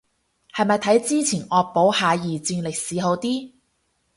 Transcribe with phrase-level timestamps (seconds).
[0.51, 3.51] 係咪睇之前惡補下二戰歷史好啲